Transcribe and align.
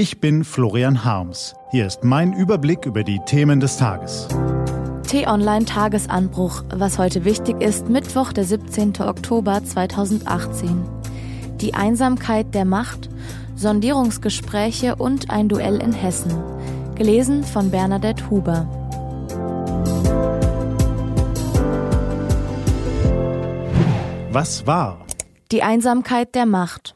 Ich 0.00 0.18
bin 0.18 0.44
Florian 0.44 1.04
Harms. 1.04 1.54
Hier 1.72 1.86
ist 1.86 2.04
mein 2.04 2.32
Überblick 2.32 2.86
über 2.86 3.04
die 3.04 3.20
Themen 3.26 3.60
des 3.60 3.76
Tages. 3.76 4.28
T-Online 5.06 5.66
Tagesanbruch, 5.66 6.64
was 6.74 6.96
heute 6.96 7.26
wichtig 7.26 7.60
ist, 7.60 7.90
Mittwoch, 7.90 8.32
der 8.32 8.44
17. 8.44 8.94
Oktober 9.02 9.62
2018. 9.62 10.86
Die 11.60 11.74
Einsamkeit 11.74 12.54
der 12.54 12.64
Macht, 12.64 13.10
Sondierungsgespräche 13.56 14.96
und 14.96 15.28
ein 15.28 15.50
Duell 15.50 15.82
in 15.82 15.92
Hessen. 15.92 16.32
Gelesen 16.94 17.44
von 17.44 17.70
Bernadette 17.70 18.30
Huber. 18.30 18.66
Was 24.30 24.66
war? 24.66 25.04
Die 25.52 25.62
Einsamkeit 25.62 26.34
der 26.34 26.46
Macht. 26.46 26.94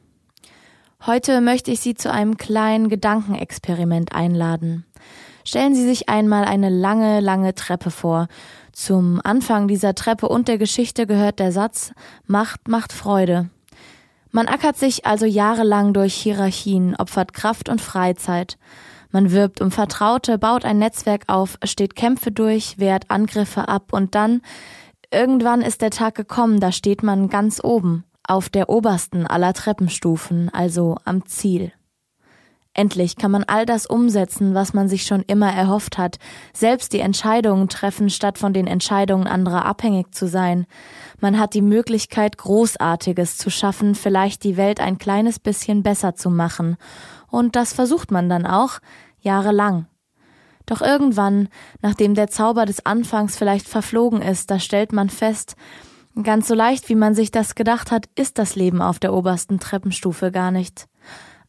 Heute 1.06 1.42
möchte 1.42 1.70
ich 1.70 1.80
Sie 1.80 1.94
zu 1.94 2.10
einem 2.10 2.38
kleinen 2.38 2.88
Gedankenexperiment 2.88 4.14
einladen. 4.14 4.86
Stellen 5.44 5.74
Sie 5.74 5.84
sich 5.84 6.08
einmal 6.08 6.46
eine 6.46 6.70
lange, 6.70 7.20
lange 7.20 7.54
Treppe 7.54 7.90
vor. 7.90 8.26
Zum 8.72 9.20
Anfang 9.22 9.68
dieser 9.68 9.94
Treppe 9.94 10.30
und 10.30 10.48
der 10.48 10.56
Geschichte 10.56 11.06
gehört 11.06 11.40
der 11.40 11.52
Satz 11.52 11.92
Macht 12.26 12.68
macht 12.68 12.94
Freude. 12.94 13.50
Man 14.30 14.48
ackert 14.48 14.78
sich 14.78 15.04
also 15.04 15.26
jahrelang 15.26 15.92
durch 15.92 16.14
Hierarchien, 16.14 16.96
opfert 16.96 17.34
Kraft 17.34 17.68
und 17.68 17.82
Freizeit. 17.82 18.56
Man 19.10 19.30
wirbt 19.30 19.60
um 19.60 19.70
Vertraute, 19.70 20.38
baut 20.38 20.64
ein 20.64 20.78
Netzwerk 20.78 21.24
auf, 21.26 21.58
steht 21.64 21.96
Kämpfe 21.96 22.32
durch, 22.32 22.78
wehrt 22.78 23.10
Angriffe 23.10 23.68
ab 23.68 23.92
und 23.92 24.14
dann 24.14 24.40
irgendwann 25.12 25.60
ist 25.60 25.82
der 25.82 25.90
Tag 25.90 26.14
gekommen, 26.14 26.60
da 26.60 26.72
steht 26.72 27.02
man 27.02 27.28
ganz 27.28 27.62
oben, 27.62 28.04
auf 28.26 28.48
der 28.48 28.68
obersten 28.68 29.26
aller 29.26 29.52
Treppenstufen, 29.52 30.48
also 30.48 30.96
am 31.04 31.26
Ziel. 31.26 31.72
Endlich 32.76 33.14
kann 33.14 33.30
man 33.30 33.44
all 33.44 33.66
das 33.66 33.86
umsetzen, 33.86 34.52
was 34.54 34.74
man 34.74 34.88
sich 34.88 35.04
schon 35.04 35.22
immer 35.22 35.52
erhofft 35.52 35.96
hat, 35.96 36.18
selbst 36.52 36.92
die 36.92 36.98
Entscheidungen 36.98 37.68
treffen, 37.68 38.10
statt 38.10 38.36
von 38.36 38.52
den 38.52 38.66
Entscheidungen 38.66 39.28
anderer 39.28 39.64
abhängig 39.64 40.12
zu 40.12 40.26
sein. 40.26 40.66
Man 41.20 41.38
hat 41.38 41.54
die 41.54 41.62
Möglichkeit, 41.62 42.36
Großartiges 42.36 43.36
zu 43.36 43.48
schaffen, 43.48 43.94
vielleicht 43.94 44.42
die 44.42 44.56
Welt 44.56 44.80
ein 44.80 44.98
kleines 44.98 45.38
bisschen 45.38 45.84
besser 45.84 46.16
zu 46.16 46.30
machen. 46.30 46.76
Und 47.30 47.54
das 47.54 47.72
versucht 47.72 48.10
man 48.10 48.28
dann 48.28 48.44
auch, 48.44 48.80
jahrelang. 49.20 49.86
Doch 50.66 50.80
irgendwann, 50.80 51.48
nachdem 51.80 52.14
der 52.14 52.28
Zauber 52.28 52.66
des 52.66 52.84
Anfangs 52.84 53.36
vielleicht 53.36 53.68
verflogen 53.68 54.20
ist, 54.20 54.50
da 54.50 54.58
stellt 54.58 54.92
man 54.92 55.10
fest, 55.10 55.54
ganz 56.22 56.48
so 56.48 56.54
leicht, 56.54 56.88
wie 56.88 56.94
man 56.94 57.14
sich 57.14 57.30
das 57.30 57.54
gedacht 57.54 57.90
hat, 57.90 58.06
ist 58.14 58.38
das 58.38 58.54
Leben 58.54 58.80
auf 58.80 58.98
der 58.98 59.12
obersten 59.12 59.58
Treppenstufe 59.58 60.30
gar 60.30 60.50
nicht. 60.50 60.86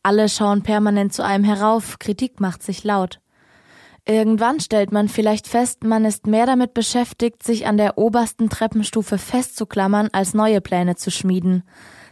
Alle 0.03 0.29
schauen 0.29 0.63
permanent 0.63 1.13
zu 1.13 1.23
einem 1.23 1.43
herauf, 1.43 1.99
Kritik 1.99 2.39
macht 2.39 2.63
sich 2.63 2.83
laut. 2.83 3.19
Irgendwann 4.07 4.59
stellt 4.59 4.91
man 4.91 5.09
vielleicht 5.09 5.47
fest, 5.47 5.83
man 5.83 6.05
ist 6.05 6.27
mehr 6.27 6.45
damit 6.45 6.75
beschäftigt, 6.75 7.41
sich 7.41 7.65
an 7.65 7.77
der 7.77 7.97
obersten 7.97 8.49
Treppenstufe 8.49 9.17
festzuklammern, 9.17 10.09
als 10.11 10.35
neue 10.35 10.61
Pläne 10.61 10.95
zu 10.95 11.09
schmieden. 11.09 11.63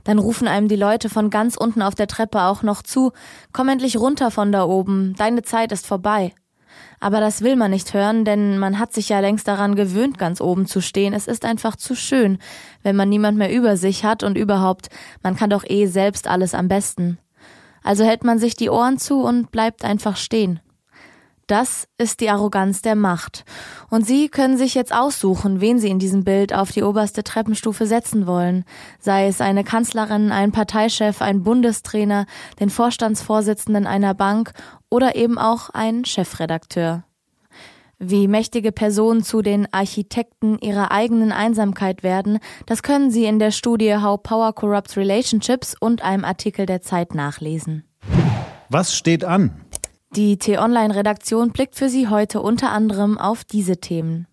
Dann 0.04 0.18
rufen 0.18 0.48
einem 0.48 0.68
die 0.68 0.76
Leute 0.76 1.08
von 1.08 1.30
ganz 1.30 1.56
unten 1.56 1.84
auf 1.84 1.94
der 1.94 2.08
Treppe 2.08 2.42
auch 2.42 2.64
noch 2.64 2.82
zu, 2.82 3.12
komm 3.52 3.70
endlich 3.70 3.98
runter 3.98 4.32
von 4.32 4.52
da 4.52 4.66
oben, 4.66 5.14
deine 5.18 5.44
Zeit 5.44 5.72
ist 5.72 5.86
vorbei. 5.86 6.34
Aber 7.00 7.20
das 7.20 7.42
will 7.42 7.56
man 7.56 7.72
nicht 7.72 7.94
hören, 7.94 8.24
denn 8.24 8.58
man 8.58 8.80
hat 8.80 8.94
sich 8.94 9.10
ja 9.10 9.20
längst 9.20 9.48
daran 9.48 9.76
gewöhnt, 9.76 10.18
ganz 10.18 10.40
oben 10.40 10.66
zu 10.66 10.82
stehen. 10.82 11.14
Es 11.14 11.28
ist 11.28 11.44
einfach 11.44 11.76
zu 11.76 11.96
schön, 11.96 12.38
wenn 12.82 12.96
man 12.96 13.10
niemand 13.10 13.38
mehr 13.38 13.52
über 13.52 13.76
sich 13.76 14.06
hat 14.06 14.24
und 14.24 14.38
überhaupt, 14.38 14.90
man 15.22 15.36
kann 15.36 15.50
doch 15.50 15.66
eh 15.68 15.88
selbst 15.88 16.28
alles 16.28 16.54
am 16.54 16.70
besten. 16.70 17.18
Also 17.84 18.06
hält 18.06 18.24
man 18.24 18.40
sich 18.40 18.56
die 18.56 18.70
Ohren 18.70 18.98
zu 18.98 19.22
und 19.22 19.52
bleibt 19.52 19.84
einfach 19.84 20.16
stehen. 20.16 20.62
Das 21.48 21.88
ist 21.98 22.22
die 22.22 22.30
Arroganz 22.30 22.82
der 22.82 22.96
Macht. 22.96 23.44
Und 23.90 24.08
Sie 24.08 24.30
können 24.30 24.58
sich 24.58 24.76
jetzt 24.76 24.94
aussuchen, 24.94 25.60
wen 25.60 25.78
Sie 25.78 25.90
in 25.90 26.00
diesem 26.00 26.24
Bild 26.24 26.54
auf 26.54 26.72
die 26.72 26.84
oberste 26.84 27.24
Treppenstufe 27.24 27.86
setzen 27.86 28.26
wollen. 28.28 28.64
Sei 29.00 29.28
es 29.28 29.42
eine 29.42 29.64
Kanzlerin, 29.64 30.32
ein 30.32 30.52
Parteichef, 30.52 31.22
ein 31.22 31.44
Bundestrainer, 31.44 32.26
den 32.60 32.70
Vorstandsvorsitzenden 32.70 33.86
einer 33.86 34.14
Bank 34.14 34.54
oder 34.90 35.16
eben 35.16 35.38
auch 35.38 35.70
ein 35.70 36.06
Chefredakteur. 36.06 37.04
Wie 38.00 38.28
mächtige 38.28 38.72
Personen 38.72 39.24
zu 39.24 39.42
den 39.42 39.72
Architekten 39.72 40.58
ihrer 40.60 40.92
eigenen 40.92 41.32
Einsamkeit 41.32 42.04
werden, 42.04 42.40
das 42.66 42.84
können 42.84 43.12
Sie 43.12 43.26
in 43.26 43.40
der 43.40 43.52
Studie 43.52 43.96
How 43.96 44.22
Power 44.22 44.54
Corrupts 44.54 44.98
Relationships 44.98 45.76
und 45.80 46.02
einem 46.02 46.26
Artikel 46.26 46.66
der 46.66 46.82
Zeit 46.82 47.16
nachlesen. 47.16 47.86
Was 48.70 48.96
steht 48.96 49.24
an? 49.24 49.63
Die 50.16 50.38
T-Online-Redaktion 50.38 51.50
blickt 51.54 51.74
für 51.74 51.90
Sie 51.90 52.08
heute 52.08 52.40
unter 52.40 52.72
anderem 52.72 53.18
auf 53.18 53.44
diese 53.44 53.78
Themen. 53.78 54.28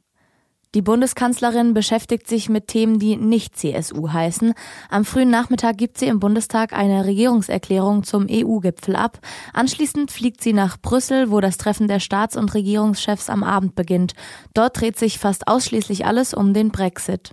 Die 0.74 0.82
Bundeskanzlerin 0.82 1.72
beschäftigt 1.72 2.28
sich 2.28 2.50
mit 2.50 2.68
Themen, 2.68 2.98
die 2.98 3.16
nicht 3.16 3.56
CSU 3.56 4.10
heißen. 4.12 4.52
Am 4.90 5.06
frühen 5.06 5.30
Nachmittag 5.30 5.78
gibt 5.78 5.96
sie 5.96 6.08
im 6.08 6.20
Bundestag 6.20 6.74
eine 6.74 7.06
Regierungserklärung 7.06 8.02
zum 8.02 8.26
EU-Gipfel 8.30 8.94
ab. 8.94 9.20
Anschließend 9.54 10.10
fliegt 10.10 10.42
sie 10.42 10.52
nach 10.52 10.76
Brüssel, 10.76 11.30
wo 11.30 11.40
das 11.40 11.56
Treffen 11.56 11.88
der 11.88 11.98
Staats- 11.98 12.36
und 12.36 12.52
Regierungschefs 12.52 13.30
am 13.30 13.42
Abend 13.42 13.74
beginnt. 13.74 14.12
Dort 14.52 14.78
dreht 14.78 14.98
sich 14.98 15.18
fast 15.18 15.48
ausschließlich 15.48 16.04
alles 16.04 16.34
um 16.34 16.52
den 16.52 16.70
Brexit. 16.70 17.30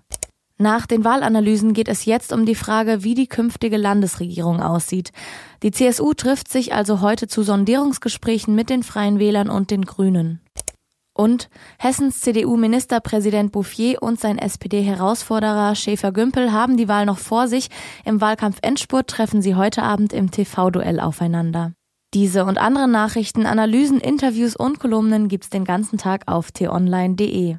Nach 0.60 0.88
den 0.88 1.04
Wahlanalysen 1.04 1.74
geht 1.74 1.88
es 1.88 2.06
jetzt 2.06 2.34
um 2.34 2.46
die 2.46 2.56
Frage, 2.56 3.04
wie 3.04 3.14
die 3.14 3.28
künftige 3.28 3.78
Landesregierung 3.78 4.62
aussieht. 4.62 5.12
Die 5.62 5.72
CSU 5.72 6.14
trifft 6.14 6.50
sich 6.50 6.74
also 6.74 7.02
heute 7.02 7.28
zu 7.28 7.44
Sondierungsgesprächen 7.44 8.56
mit 8.56 8.72
den 8.72 8.82
Freien 8.82 9.20
Wählern 9.20 9.50
und 9.50 9.70
den 9.70 9.86
Grünen. 9.86 10.42
Und 11.14 11.50
Hessens 11.78 12.22
CDU-Ministerpräsident 12.22 13.52
Bouffier 13.52 14.02
und 14.02 14.20
sein 14.20 14.38
SPD-Herausforderer 14.38 15.76
Schäfer-Gümpel 15.76 16.52
haben 16.52 16.78
die 16.78 16.88
Wahl 16.88 17.06
noch 17.06 17.18
vor 17.18 17.48
sich. 17.48 17.70
Im 18.06 18.22
Wahlkampf-Endspurt 18.22 19.08
treffen 19.08 19.42
sie 19.42 19.56
heute 19.56 19.84
Abend 19.84 20.14
im 20.14 20.32
TV-Duell 20.32 21.00
aufeinander. 21.00 21.74
Diese 22.14 22.46
und 22.46 22.58
andere 22.58 22.88
Nachrichten, 22.88 23.46
Analysen, 23.46 24.00
Interviews 24.00 24.56
und 24.56 24.80
Kolumnen 24.80 25.28
gibt's 25.28 25.50
den 25.50 25.66
ganzen 25.66 25.98
Tag 25.98 26.24
auf 26.28 26.52
t-online.de. 26.52 27.58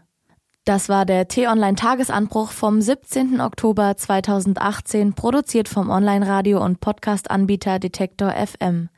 Das 0.69 0.91
war 0.91 1.07
der 1.07 1.29
T-Online-Tagesanbruch 1.29 2.51
vom 2.51 2.83
17. 2.83 3.41
Oktober 3.41 3.97
2018, 3.97 5.15
produziert 5.15 5.67
vom 5.67 5.89
Online-Radio- 5.89 6.63
und 6.63 6.81
Podcast-Anbieter 6.81 7.79
Detektor 7.79 8.35
FM. 8.35 8.91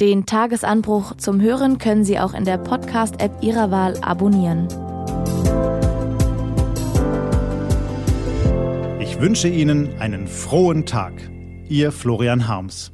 Den 0.00 0.24
Tagesanbruch 0.24 1.18
zum 1.18 1.42
Hören 1.42 1.76
können 1.76 2.02
Sie 2.02 2.18
auch 2.18 2.32
in 2.32 2.46
der 2.46 2.56
Podcast-App 2.56 3.42
Ihrer 3.42 3.70
Wahl 3.70 3.98
abonnieren. 4.00 4.68
Ich 8.98 9.20
wünsche 9.20 9.48
Ihnen 9.48 10.00
einen 10.00 10.26
frohen 10.26 10.86
Tag. 10.86 11.12
Ihr 11.68 11.92
Florian 11.92 12.48
Harms. 12.48 12.90